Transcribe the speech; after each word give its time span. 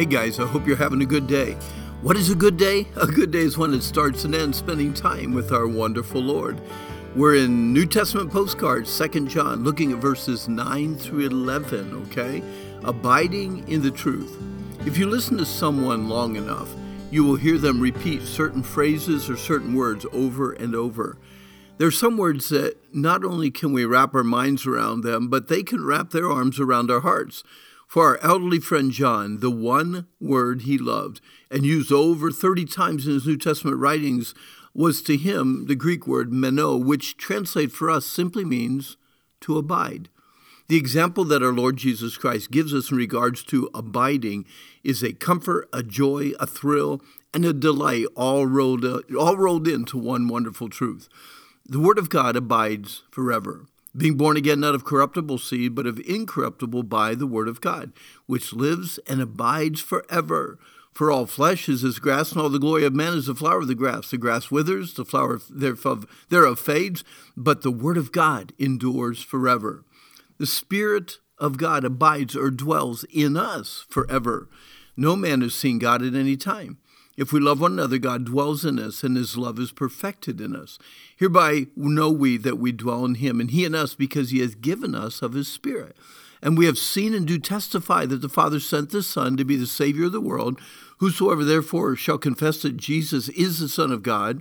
Hey 0.00 0.06
guys, 0.06 0.40
I 0.40 0.46
hope 0.46 0.66
you're 0.66 0.76
having 0.76 1.02
a 1.02 1.04
good 1.04 1.26
day. 1.26 1.58
What 2.00 2.16
is 2.16 2.30
a 2.30 2.34
good 2.34 2.56
day? 2.56 2.86
A 2.96 3.06
good 3.06 3.30
day 3.30 3.40
is 3.40 3.58
when 3.58 3.74
it 3.74 3.82
starts 3.82 4.24
and 4.24 4.34
ends 4.34 4.56
spending 4.56 4.94
time 4.94 5.34
with 5.34 5.52
our 5.52 5.68
wonderful 5.68 6.22
Lord. 6.22 6.58
We're 7.14 7.34
in 7.34 7.74
New 7.74 7.84
Testament 7.84 8.32
postcards, 8.32 8.98
2 8.98 9.26
John, 9.26 9.62
looking 9.62 9.92
at 9.92 9.98
verses 9.98 10.48
9 10.48 10.96
through 10.96 11.26
11, 11.26 11.92
okay? 12.06 12.42
Abiding 12.82 13.68
in 13.68 13.82
the 13.82 13.90
truth. 13.90 14.38
If 14.86 14.96
you 14.96 15.06
listen 15.06 15.36
to 15.36 15.44
someone 15.44 16.08
long 16.08 16.36
enough, 16.36 16.74
you 17.10 17.22
will 17.22 17.36
hear 17.36 17.58
them 17.58 17.78
repeat 17.78 18.22
certain 18.22 18.62
phrases 18.62 19.28
or 19.28 19.36
certain 19.36 19.74
words 19.74 20.06
over 20.14 20.52
and 20.52 20.74
over. 20.74 21.18
There 21.76 21.88
are 21.88 21.90
some 21.90 22.16
words 22.16 22.48
that 22.48 22.78
not 22.94 23.22
only 23.22 23.50
can 23.50 23.74
we 23.74 23.84
wrap 23.84 24.14
our 24.14 24.24
minds 24.24 24.64
around 24.64 25.02
them, 25.02 25.28
but 25.28 25.48
they 25.48 25.62
can 25.62 25.84
wrap 25.84 26.08
their 26.08 26.30
arms 26.30 26.58
around 26.58 26.90
our 26.90 27.00
hearts. 27.00 27.44
For 27.90 28.06
our 28.06 28.18
elderly 28.22 28.60
friend 28.60 28.92
John, 28.92 29.40
the 29.40 29.50
one 29.50 30.06
word 30.20 30.62
he 30.62 30.78
loved 30.78 31.20
and 31.50 31.66
used 31.66 31.90
over 31.90 32.30
30 32.30 32.64
times 32.66 33.04
in 33.04 33.14
his 33.14 33.26
New 33.26 33.36
Testament 33.36 33.78
writings 33.78 34.32
was 34.72 35.02
to 35.02 35.16
him 35.16 35.66
the 35.66 35.74
Greek 35.74 36.06
word 36.06 36.32
meno, 36.32 36.76
which 36.76 37.16
translated 37.16 37.72
for 37.72 37.90
us 37.90 38.06
simply 38.06 38.44
means 38.44 38.96
to 39.40 39.58
abide. 39.58 40.08
The 40.68 40.76
example 40.76 41.24
that 41.24 41.42
our 41.42 41.52
Lord 41.52 41.78
Jesus 41.78 42.16
Christ 42.16 42.52
gives 42.52 42.72
us 42.72 42.92
in 42.92 42.96
regards 42.96 43.42
to 43.46 43.68
abiding 43.74 44.44
is 44.84 45.02
a 45.02 45.12
comfort, 45.12 45.68
a 45.72 45.82
joy, 45.82 46.30
a 46.38 46.46
thrill, 46.46 47.02
and 47.34 47.44
a 47.44 47.52
delight 47.52 48.06
all 48.14 48.46
rolled, 48.46 48.84
all 49.18 49.36
rolled 49.36 49.66
into 49.66 49.98
one 49.98 50.28
wonderful 50.28 50.68
truth. 50.68 51.08
The 51.68 51.80
Word 51.80 51.98
of 51.98 52.08
God 52.08 52.36
abides 52.36 53.02
forever 53.10 53.66
being 53.96 54.16
born 54.16 54.36
again 54.36 54.60
not 54.60 54.74
of 54.74 54.84
corruptible 54.84 55.38
seed, 55.38 55.74
but 55.74 55.86
of 55.86 56.00
incorruptible 56.00 56.84
by 56.84 57.14
the 57.14 57.26
word 57.26 57.48
of 57.48 57.60
God, 57.60 57.92
which 58.26 58.52
lives 58.52 58.98
and 59.08 59.20
abides 59.20 59.80
forever. 59.80 60.58
For 60.92 61.10
all 61.10 61.26
flesh 61.26 61.68
is 61.68 61.84
as 61.84 61.98
grass, 61.98 62.32
and 62.32 62.40
all 62.40 62.48
the 62.48 62.58
glory 62.58 62.84
of 62.84 62.94
man 62.94 63.14
is 63.14 63.26
the 63.26 63.34
flower 63.34 63.58
of 63.58 63.68
the 63.68 63.74
grass. 63.74 64.10
The 64.10 64.18
grass 64.18 64.50
withers, 64.50 64.94
the 64.94 65.04
flower 65.04 65.40
thereof, 65.48 66.06
thereof 66.28 66.58
fades, 66.58 67.04
but 67.36 67.62
the 67.62 67.70
word 67.70 67.96
of 67.96 68.12
God 68.12 68.52
endures 68.58 69.22
forever. 69.22 69.84
The 70.38 70.46
Spirit 70.46 71.18
of 71.38 71.58
God 71.58 71.84
abides 71.84 72.36
or 72.36 72.50
dwells 72.50 73.04
in 73.04 73.36
us 73.36 73.86
forever. 73.88 74.48
No 74.96 75.16
man 75.16 75.40
has 75.40 75.54
seen 75.54 75.78
God 75.78 76.02
at 76.02 76.14
any 76.14 76.36
time. 76.36 76.78
If 77.20 77.34
we 77.34 77.38
love 77.38 77.60
one 77.60 77.72
another, 77.72 77.98
God 77.98 78.24
dwells 78.24 78.64
in 78.64 78.78
us, 78.78 79.02
and 79.02 79.14
his 79.14 79.36
love 79.36 79.58
is 79.58 79.72
perfected 79.72 80.40
in 80.40 80.56
us. 80.56 80.78
Hereby 81.14 81.66
know 81.76 82.10
we 82.10 82.38
that 82.38 82.56
we 82.56 82.72
dwell 82.72 83.04
in 83.04 83.16
him, 83.16 83.40
and 83.40 83.50
he 83.50 83.66
in 83.66 83.74
us, 83.74 83.94
because 83.94 84.30
he 84.30 84.40
has 84.40 84.54
given 84.54 84.94
us 84.94 85.20
of 85.20 85.34
his 85.34 85.46
Spirit. 85.46 85.98
And 86.40 86.56
we 86.56 86.64
have 86.64 86.78
seen 86.78 87.12
and 87.12 87.26
do 87.26 87.38
testify 87.38 88.06
that 88.06 88.22
the 88.22 88.30
Father 88.30 88.58
sent 88.58 88.88
the 88.88 89.02
Son 89.02 89.36
to 89.36 89.44
be 89.44 89.56
the 89.56 89.66
Savior 89.66 90.06
of 90.06 90.12
the 90.12 90.20
world. 90.22 90.58
Whosoever 90.96 91.44
therefore 91.44 91.94
shall 91.94 92.16
confess 92.16 92.62
that 92.62 92.78
Jesus 92.78 93.28
is 93.28 93.58
the 93.58 93.68
Son 93.68 93.92
of 93.92 94.02
God, 94.02 94.40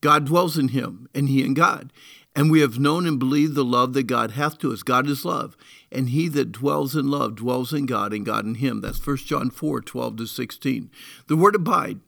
God 0.00 0.26
dwells 0.26 0.58
in 0.58 0.68
him, 0.68 1.08
and 1.14 1.28
he 1.28 1.44
in 1.44 1.54
God. 1.54 1.92
And 2.34 2.50
we 2.50 2.62
have 2.62 2.80
known 2.80 3.06
and 3.06 3.20
believed 3.20 3.54
the 3.54 3.64
love 3.64 3.92
that 3.92 4.08
God 4.08 4.32
hath 4.32 4.58
to 4.58 4.72
us. 4.72 4.82
God 4.82 5.08
is 5.08 5.24
love. 5.24 5.56
And 5.92 6.10
he 6.10 6.26
that 6.28 6.50
dwells 6.50 6.96
in 6.96 7.08
love 7.08 7.36
dwells 7.36 7.72
in 7.72 7.86
God, 7.86 8.12
and 8.12 8.26
God 8.26 8.44
in 8.44 8.56
him. 8.56 8.80
That's 8.80 9.04
1 9.04 9.18
John 9.18 9.50
4 9.50 9.80
12 9.82 10.16
to 10.16 10.26
16. 10.26 10.90
The 11.28 11.36
word 11.36 11.54
abide 11.54 12.00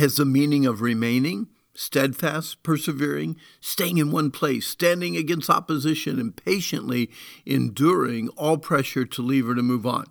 has 0.00 0.16
the 0.16 0.24
meaning 0.24 0.66
of 0.66 0.80
remaining, 0.80 1.46
steadfast, 1.74 2.62
persevering, 2.62 3.36
staying 3.60 3.98
in 3.98 4.10
one 4.10 4.30
place, 4.30 4.66
standing 4.66 5.16
against 5.16 5.50
opposition, 5.50 6.18
and 6.18 6.36
patiently 6.36 7.10
enduring 7.46 8.28
all 8.30 8.58
pressure 8.58 9.04
to 9.04 9.22
leave 9.22 9.48
or 9.48 9.54
to 9.54 9.62
move 9.62 9.86
on. 9.86 10.06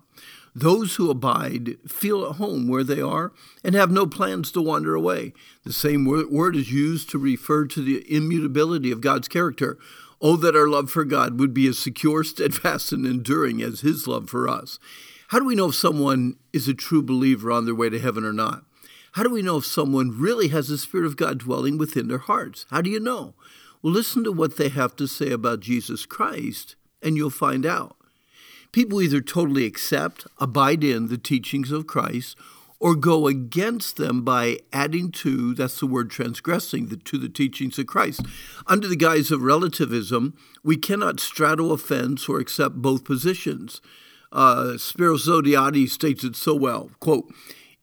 Those 0.54 0.96
who 0.96 1.10
abide 1.10 1.76
feel 1.88 2.24
at 2.24 2.36
home 2.36 2.66
where 2.66 2.82
they 2.82 3.00
are 3.00 3.32
and 3.62 3.74
have 3.74 3.90
no 3.90 4.06
plans 4.06 4.50
to 4.52 4.62
wander 4.62 4.94
away. 4.94 5.32
The 5.64 5.72
same 5.72 6.04
word 6.04 6.56
is 6.56 6.72
used 6.72 7.10
to 7.10 7.18
refer 7.18 7.66
to 7.66 7.82
the 7.82 8.04
immutability 8.12 8.90
of 8.90 9.00
God's 9.00 9.28
character. 9.28 9.78
Oh, 10.20 10.36
that 10.36 10.56
our 10.56 10.68
love 10.68 10.90
for 10.90 11.04
God 11.04 11.38
would 11.38 11.54
be 11.54 11.66
as 11.66 11.78
secure, 11.78 12.24
steadfast, 12.24 12.92
and 12.92 13.06
enduring 13.06 13.62
as 13.62 13.80
His 13.80 14.06
love 14.06 14.28
for 14.28 14.48
us. 14.48 14.78
How 15.28 15.38
do 15.38 15.44
we 15.44 15.54
know 15.54 15.68
if 15.68 15.76
someone 15.76 16.36
is 16.52 16.66
a 16.66 16.74
true 16.74 17.02
believer 17.02 17.52
on 17.52 17.64
their 17.64 17.74
way 17.74 17.88
to 17.88 17.98
heaven 18.00 18.24
or 18.24 18.32
not? 18.32 18.64
How 19.12 19.24
do 19.24 19.30
we 19.30 19.42
know 19.42 19.56
if 19.56 19.66
someone 19.66 20.20
really 20.20 20.48
has 20.48 20.68
the 20.68 20.78
Spirit 20.78 21.06
of 21.06 21.16
God 21.16 21.38
dwelling 21.38 21.78
within 21.78 22.08
their 22.08 22.18
hearts? 22.18 22.64
How 22.70 22.80
do 22.80 22.90
you 22.90 23.00
know? 23.00 23.34
Well, 23.82 23.92
listen 23.92 24.22
to 24.24 24.32
what 24.32 24.56
they 24.56 24.68
have 24.68 24.94
to 24.96 25.08
say 25.08 25.30
about 25.30 25.60
Jesus 25.60 26.06
Christ, 26.06 26.76
and 27.02 27.16
you'll 27.16 27.30
find 27.30 27.66
out. 27.66 27.96
People 28.72 29.02
either 29.02 29.20
totally 29.20 29.64
accept, 29.64 30.26
abide 30.38 30.84
in 30.84 31.08
the 31.08 31.18
teachings 31.18 31.72
of 31.72 31.88
Christ, 31.88 32.36
or 32.78 32.94
go 32.94 33.26
against 33.26 33.96
them 33.96 34.22
by 34.22 34.58
adding 34.72 35.10
to, 35.10 35.54
that's 35.54 35.80
the 35.80 35.86
word 35.86 36.08
transgressing, 36.10 36.86
the, 36.86 36.96
to 36.96 37.18
the 37.18 37.28
teachings 37.28 37.78
of 37.78 37.86
Christ. 37.86 38.22
Under 38.66 38.86
the 38.86 38.96
guise 38.96 39.32
of 39.32 39.42
relativism, 39.42 40.34
we 40.62 40.76
cannot 40.76 41.18
straddle 41.20 41.72
a 41.72 41.78
fence 41.78 42.28
or 42.28 42.38
accept 42.38 42.76
both 42.76 43.04
positions. 43.04 43.80
Uh, 44.30 44.74
Spiros 44.76 45.26
Zodhiates 45.26 45.90
states 45.90 46.22
it 46.22 46.36
so 46.36 46.54
well, 46.54 46.90
quote, 47.00 47.30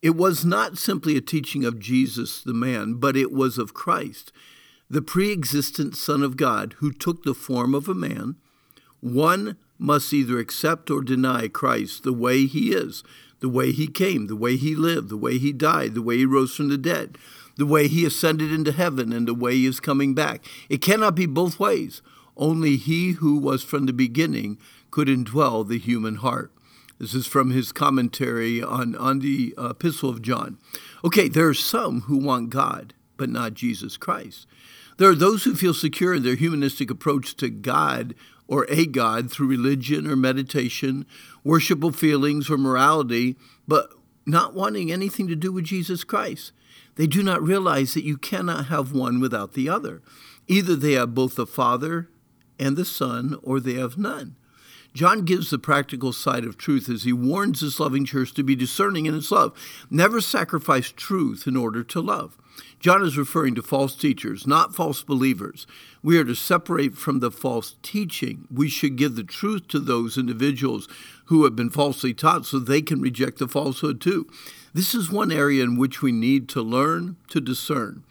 it 0.00 0.14
was 0.16 0.44
not 0.44 0.78
simply 0.78 1.16
a 1.16 1.20
teaching 1.20 1.64
of 1.64 1.80
Jesus 1.80 2.42
the 2.42 2.54
man, 2.54 2.94
but 2.94 3.16
it 3.16 3.32
was 3.32 3.58
of 3.58 3.74
Christ, 3.74 4.32
the 4.88 5.02
pre 5.02 5.32
existent 5.32 5.96
Son 5.96 6.22
of 6.22 6.36
God, 6.36 6.74
who 6.78 6.92
took 6.92 7.24
the 7.24 7.34
form 7.34 7.74
of 7.74 7.88
a 7.88 7.94
man. 7.94 8.36
One 9.00 9.56
must 9.78 10.12
either 10.12 10.38
accept 10.38 10.90
or 10.90 11.02
deny 11.02 11.48
Christ 11.48 12.02
the 12.02 12.12
way 12.12 12.46
he 12.46 12.72
is, 12.72 13.02
the 13.40 13.48
way 13.48 13.72
he 13.72 13.86
came, 13.86 14.26
the 14.26 14.36
way 14.36 14.56
he 14.56 14.74
lived, 14.74 15.08
the 15.08 15.16
way 15.16 15.38
he 15.38 15.52
died, 15.52 15.94
the 15.94 16.02
way 16.02 16.18
he 16.18 16.26
rose 16.26 16.54
from 16.54 16.68
the 16.68 16.78
dead, 16.78 17.18
the 17.56 17.66
way 17.66 17.88
he 17.88 18.04
ascended 18.04 18.52
into 18.52 18.72
heaven, 18.72 19.12
and 19.12 19.26
the 19.26 19.34
way 19.34 19.54
he 19.54 19.66
is 19.66 19.80
coming 19.80 20.14
back. 20.14 20.44
It 20.68 20.82
cannot 20.82 21.14
be 21.14 21.26
both 21.26 21.60
ways. 21.60 22.02
Only 22.36 22.76
he 22.76 23.12
who 23.12 23.38
was 23.38 23.62
from 23.62 23.86
the 23.86 23.92
beginning 23.92 24.58
could 24.90 25.08
indwell 25.08 25.66
the 25.66 25.78
human 25.78 26.16
heart. 26.16 26.52
This 26.98 27.14
is 27.14 27.26
from 27.26 27.50
his 27.50 27.70
commentary 27.70 28.62
on, 28.62 28.96
on 28.96 29.20
the 29.20 29.54
Epistle 29.56 30.10
of 30.10 30.22
John. 30.22 30.58
Okay, 31.04 31.28
there 31.28 31.48
are 31.48 31.54
some 31.54 32.02
who 32.02 32.16
want 32.16 32.50
God, 32.50 32.94
but 33.16 33.28
not 33.28 33.54
Jesus 33.54 33.96
Christ. 33.96 34.46
There 34.96 35.08
are 35.08 35.14
those 35.14 35.44
who 35.44 35.54
feel 35.54 35.74
secure 35.74 36.14
in 36.14 36.24
their 36.24 36.34
humanistic 36.34 36.90
approach 36.90 37.36
to 37.36 37.50
God 37.50 38.14
or 38.48 38.66
a 38.68 38.84
God 38.84 39.30
through 39.30 39.46
religion 39.46 40.08
or 40.08 40.16
meditation, 40.16 41.06
worshipful 41.44 41.92
feelings 41.92 42.50
or 42.50 42.58
morality, 42.58 43.36
but 43.68 43.90
not 44.26 44.54
wanting 44.54 44.90
anything 44.90 45.28
to 45.28 45.36
do 45.36 45.52
with 45.52 45.64
Jesus 45.64 46.02
Christ. 46.02 46.50
They 46.96 47.06
do 47.06 47.22
not 47.22 47.42
realize 47.42 47.94
that 47.94 48.04
you 48.04 48.18
cannot 48.18 48.66
have 48.66 48.92
one 48.92 49.20
without 49.20 49.52
the 49.52 49.68
other. 49.68 50.02
Either 50.48 50.74
they 50.74 50.94
have 50.94 51.14
both 51.14 51.36
the 51.36 51.46
Father 51.46 52.08
and 52.58 52.76
the 52.76 52.84
Son, 52.84 53.38
or 53.42 53.60
they 53.60 53.74
have 53.74 53.96
none. 53.96 54.34
John 54.98 55.24
gives 55.24 55.50
the 55.50 55.60
practical 55.60 56.12
side 56.12 56.44
of 56.44 56.58
truth 56.58 56.88
as 56.88 57.04
he 57.04 57.12
warns 57.12 57.60
his 57.60 57.78
loving 57.78 58.04
church 58.04 58.34
to 58.34 58.42
be 58.42 58.56
discerning 58.56 59.06
in 59.06 59.14
its 59.14 59.30
love. 59.30 59.56
Never 59.88 60.20
sacrifice 60.20 60.90
truth 60.90 61.46
in 61.46 61.56
order 61.56 61.84
to 61.84 62.00
love. 62.00 62.36
John 62.80 63.04
is 63.04 63.16
referring 63.16 63.54
to 63.54 63.62
false 63.62 63.94
teachers, 63.94 64.44
not 64.44 64.74
false 64.74 65.04
believers. 65.04 65.68
We 66.02 66.18
are 66.18 66.24
to 66.24 66.34
separate 66.34 66.96
from 66.96 67.20
the 67.20 67.30
false 67.30 67.76
teaching. 67.80 68.48
We 68.52 68.68
should 68.68 68.96
give 68.96 69.14
the 69.14 69.22
truth 69.22 69.68
to 69.68 69.78
those 69.78 70.18
individuals 70.18 70.88
who 71.26 71.44
have 71.44 71.54
been 71.54 71.70
falsely 71.70 72.12
taught 72.12 72.44
so 72.44 72.58
they 72.58 72.82
can 72.82 73.00
reject 73.00 73.38
the 73.38 73.46
falsehood 73.46 74.00
too. 74.00 74.26
This 74.74 74.96
is 74.96 75.12
one 75.12 75.30
area 75.30 75.62
in 75.62 75.76
which 75.76 76.02
we 76.02 76.10
need 76.10 76.48
to 76.48 76.60
learn 76.60 77.14
to 77.28 77.40
discern. 77.40 78.02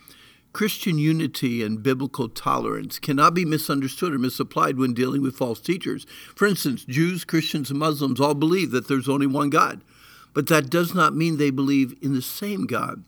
Christian 0.57 0.97
unity 0.97 1.61
and 1.61 1.83
biblical 1.83 2.27
tolerance 2.27 2.97
cannot 2.97 3.35
be 3.35 3.45
misunderstood 3.45 4.11
or 4.11 4.17
misapplied 4.17 4.75
when 4.75 4.95
dealing 4.95 5.21
with 5.21 5.35
false 5.35 5.61
teachers. 5.61 6.07
For 6.35 6.47
instance, 6.47 6.83
Jews, 6.83 7.23
Christians, 7.23 7.69
and 7.69 7.77
Muslims 7.77 8.19
all 8.19 8.33
believe 8.33 8.71
that 8.71 8.87
there's 8.87 9.07
only 9.07 9.27
one 9.27 9.51
God, 9.51 9.83
but 10.33 10.47
that 10.47 10.71
does 10.71 10.95
not 10.95 11.15
mean 11.15 11.37
they 11.37 11.51
believe 11.51 11.93
in 12.01 12.15
the 12.15 12.23
same 12.23 12.65
God. 12.65 13.03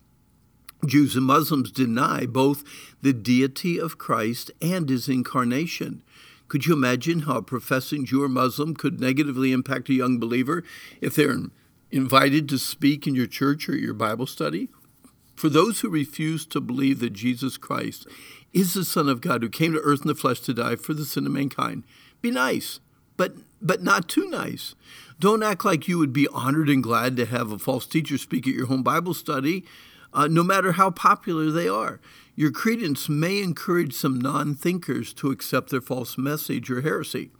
Jews 0.86 1.16
and 1.16 1.24
Muslims 1.24 1.72
deny 1.72 2.24
both 2.24 2.62
the 3.02 3.12
deity 3.12 3.80
of 3.80 3.98
Christ 3.98 4.52
and 4.62 4.88
his 4.88 5.08
incarnation. 5.08 6.04
Could 6.46 6.66
you 6.66 6.74
imagine 6.74 7.22
how 7.22 7.38
a 7.38 7.42
professing 7.42 8.06
Jew 8.06 8.22
or 8.22 8.28
Muslim 8.28 8.76
could 8.76 9.00
negatively 9.00 9.50
impact 9.50 9.88
a 9.88 9.94
young 9.94 10.20
believer 10.20 10.62
if 11.00 11.16
they're 11.16 11.36
invited 11.90 12.48
to 12.48 12.58
speak 12.60 13.08
in 13.08 13.16
your 13.16 13.26
church 13.26 13.68
or 13.68 13.74
your 13.74 13.94
Bible 13.94 14.28
study? 14.28 14.68
For 15.40 15.48
those 15.48 15.80
who 15.80 15.88
refuse 15.88 16.44
to 16.44 16.60
believe 16.60 17.00
that 17.00 17.14
Jesus 17.14 17.56
Christ 17.56 18.06
is 18.52 18.74
the 18.74 18.84
Son 18.84 19.08
of 19.08 19.22
God 19.22 19.42
who 19.42 19.48
came 19.48 19.72
to 19.72 19.80
earth 19.80 20.02
in 20.02 20.08
the 20.08 20.14
flesh 20.14 20.40
to 20.40 20.52
die 20.52 20.76
for 20.76 20.92
the 20.92 21.06
sin 21.06 21.24
of 21.24 21.32
mankind, 21.32 21.84
be 22.20 22.30
nice, 22.30 22.78
but 23.16 23.32
but 23.62 23.82
not 23.82 24.06
too 24.06 24.28
nice. 24.28 24.74
Don't 25.18 25.42
act 25.42 25.64
like 25.64 25.88
you 25.88 25.96
would 25.96 26.12
be 26.12 26.28
honored 26.28 26.68
and 26.68 26.82
glad 26.82 27.16
to 27.16 27.24
have 27.24 27.52
a 27.52 27.58
false 27.58 27.86
teacher 27.86 28.18
speak 28.18 28.46
at 28.46 28.52
your 28.52 28.66
home 28.66 28.82
Bible 28.82 29.14
study, 29.14 29.64
uh, 30.12 30.26
no 30.26 30.42
matter 30.42 30.72
how 30.72 30.90
popular 30.90 31.50
they 31.50 31.68
are. 31.68 32.00
Your 32.36 32.50
credence 32.50 33.08
may 33.08 33.40
encourage 33.40 33.94
some 33.94 34.20
non 34.20 34.54
thinkers 34.54 35.14
to 35.14 35.30
accept 35.30 35.70
their 35.70 35.80
false 35.80 36.18
message 36.18 36.70
or 36.70 36.82
heresy. 36.82 37.30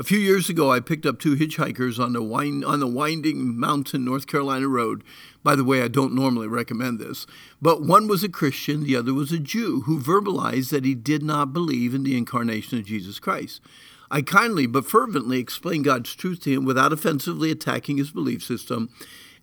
A 0.00 0.04
few 0.04 0.20
years 0.20 0.48
ago, 0.48 0.70
I 0.70 0.78
picked 0.78 1.06
up 1.06 1.18
two 1.18 1.34
hitchhikers 1.34 1.98
on 1.98 2.12
the, 2.12 2.22
wind, 2.22 2.64
on 2.64 2.78
the 2.78 2.86
winding 2.86 3.58
mountain 3.58 4.04
North 4.04 4.28
Carolina 4.28 4.68
road. 4.68 5.02
By 5.42 5.56
the 5.56 5.64
way, 5.64 5.82
I 5.82 5.88
don't 5.88 6.14
normally 6.14 6.46
recommend 6.46 7.00
this, 7.00 7.26
but 7.60 7.82
one 7.82 8.06
was 8.06 8.22
a 8.22 8.28
Christian, 8.28 8.84
the 8.84 8.94
other 8.94 9.12
was 9.12 9.32
a 9.32 9.40
Jew 9.40 9.80
who 9.86 9.98
verbalized 9.98 10.70
that 10.70 10.84
he 10.84 10.94
did 10.94 11.24
not 11.24 11.52
believe 11.52 11.94
in 11.94 12.04
the 12.04 12.16
incarnation 12.16 12.78
of 12.78 12.84
Jesus 12.84 13.18
Christ. 13.18 13.60
I 14.08 14.22
kindly 14.22 14.68
but 14.68 14.86
fervently 14.86 15.40
explained 15.40 15.86
God's 15.86 16.14
truth 16.14 16.42
to 16.42 16.52
him 16.52 16.64
without 16.64 16.92
offensively 16.92 17.50
attacking 17.50 17.96
his 17.96 18.12
belief 18.12 18.44
system, 18.44 18.90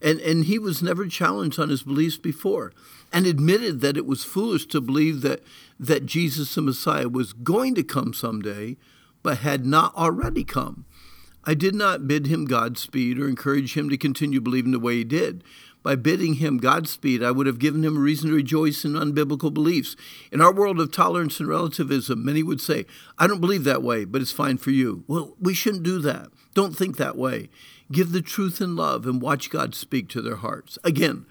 and, 0.02 0.22
and 0.22 0.46
he 0.46 0.58
was 0.58 0.82
never 0.82 1.06
challenged 1.08 1.60
on 1.60 1.68
his 1.68 1.84
beliefs 1.84 2.18
before, 2.18 2.72
and 3.12 3.26
admitted 3.26 3.82
that 3.82 3.98
it 3.98 4.06
was 4.06 4.24
foolish 4.24 4.68
to 4.68 4.80
believe 4.80 5.20
that, 5.20 5.42
that 5.78 6.06
Jesus 6.06 6.56
the 6.56 6.62
Messiah 6.62 7.10
was 7.10 7.34
going 7.34 7.76
to 7.76 7.84
come 7.84 8.14
someday 8.14 8.78
but 9.26 9.40
had 9.40 9.66
not 9.66 9.92
already 9.96 10.44
come. 10.44 10.86
I 11.46 11.56
did 11.56 11.74
not 11.74 12.08
bid 12.08 12.28
him 12.28 12.46
Godspeed 12.46 13.18
or 13.18 13.28
encourage 13.28 13.76
him 13.76 13.90
to 13.90 13.98
continue 13.98 14.40
believing 14.40 14.72
the 14.72 14.78
way 14.78 14.98
he 14.98 15.04
did. 15.04 15.44
By 15.82 15.96
bidding 15.96 16.36
him 16.36 16.60
Godspeed, 16.60 17.24
I 17.24 17.32
would 17.32 17.48
have 17.48 17.58
given 17.58 17.84
him 17.84 17.98
a 17.98 18.00
reason 18.00 18.30
to 18.30 18.36
rejoice 18.36 18.86
in 18.86 18.94
unbiblical 18.94 19.52
beliefs. 19.52 19.96
In 20.32 20.42
our 20.42 20.54
world 20.54 20.80
of 20.80 20.92
tolerance 20.92 21.40
and 21.40 21.50
relativism, 21.50 22.24
many 22.24 22.44
would 22.44 22.62
say, 22.62 22.86
I 23.18 23.26
don't 23.26 23.42
believe 23.42 23.64
that 23.64 23.82
way, 23.82 24.06
but 24.06 24.22
it's 24.22 24.32
fine 24.32 24.58
for 24.58 24.70
you. 24.70 25.04
Well, 25.08 25.36
we 25.42 25.56
shouldn't 25.56 25.82
do 25.82 25.98
that. 26.02 26.28
Don't 26.54 26.78
think 26.78 26.98
that 26.98 27.18
way. 27.18 27.50
Give 27.92 28.12
the 28.12 28.22
truth 28.22 28.62
in 28.62 28.76
love 28.76 29.08
and 29.08 29.20
watch 29.20 29.50
God 29.50 29.74
speak 29.74 30.08
to 30.10 30.22
their 30.22 30.36
hearts. 30.36 30.78
Again, 30.84 31.26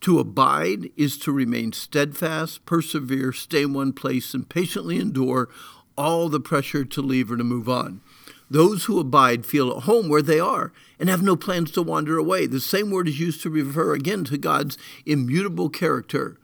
to 0.00 0.18
abide 0.18 0.90
is 0.96 1.16
to 1.18 1.32
remain 1.32 1.72
steadfast, 1.72 2.66
persevere, 2.66 3.32
stay 3.32 3.62
in 3.62 3.72
one 3.72 3.92
place, 3.92 4.34
and 4.34 4.48
patiently 4.48 4.98
endure 4.98 5.48
all 5.96 6.28
the 6.28 6.40
pressure 6.40 6.84
to 6.84 7.02
leave 7.02 7.30
or 7.30 7.36
to 7.36 7.44
move 7.44 7.68
on. 7.68 8.00
Those 8.48 8.84
who 8.84 9.00
abide 9.00 9.44
feel 9.44 9.70
at 9.70 9.84
home 9.84 10.08
where 10.08 10.22
they 10.22 10.38
are 10.38 10.72
and 11.00 11.08
have 11.08 11.22
no 11.22 11.36
plans 11.36 11.70
to 11.72 11.82
wander 11.82 12.16
away. 12.16 12.46
The 12.46 12.60
same 12.60 12.90
word 12.90 13.08
is 13.08 13.18
used 13.18 13.42
to 13.42 13.50
refer 13.50 13.92
again 13.94 14.24
to 14.24 14.38
God's 14.38 14.78
immutable 15.04 15.68
character. 15.68 16.38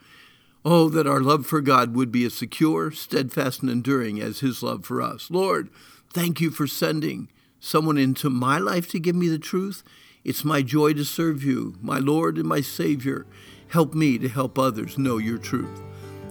Oh, 0.64 0.88
that 0.88 1.06
our 1.06 1.20
love 1.20 1.46
for 1.46 1.60
God 1.60 1.94
would 1.94 2.12
be 2.12 2.25
as 2.25 2.34
secure, 2.34 2.90
steadfast, 2.90 3.62
and 3.62 3.70
enduring 3.70 4.20
as 4.20 4.40
His 4.40 4.62
love 4.62 4.84
for 4.84 5.00
us. 5.00 5.31
Lord, 5.31 5.70
thank 6.12 6.40
you 6.40 6.50
for 6.50 6.66
sending 6.66 7.28
someone 7.58 7.98
into 7.98 8.31
my 8.31 8.58
life 8.58 8.88
to 8.90 9.00
give 9.00 9.16
me 9.16 9.28
the 9.28 9.38
truth. 9.38 9.82
It's 10.25 10.44
my 10.44 10.62
joy 10.62 10.93
to 10.94 11.05
serve 11.05 11.43
you, 11.43 11.76
my 11.81 11.98
Lord 11.98 12.37
and 12.37 12.46
my 12.46 12.60
Savior. 12.60 13.26
Help 13.69 13.94
me 13.94 14.19
to 14.19 14.28
help 14.28 14.58
others 14.58 14.98
know 14.98 15.19
your 15.19 15.38
truth. 15.38 15.82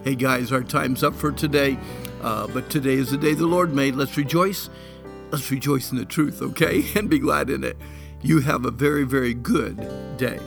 Hey 0.03 0.15
guys, 0.15 0.51
our 0.51 0.63
time's 0.63 1.03
up 1.03 1.15
for 1.15 1.31
today. 1.31 1.77
Uh, 2.21 2.47
but 2.47 2.69
today 2.69 2.93
is 2.93 3.11
the 3.11 3.17
day 3.17 3.33
the 3.33 3.47
Lord 3.47 3.73
made. 3.73 3.95
Let's 3.95 4.15
rejoice. 4.15 4.69
Let's 5.31 5.49
rejoice 5.49 5.91
in 5.91 5.97
the 5.97 6.05
truth, 6.05 6.41
okay? 6.41 6.85
And 6.95 7.09
be 7.09 7.19
glad 7.19 7.49
in 7.49 7.63
it. 7.63 7.77
You 8.21 8.41
have 8.41 8.65
a 8.65 8.71
very, 8.71 9.03
very 9.03 9.33
good 9.33 9.77
day. 10.17 10.39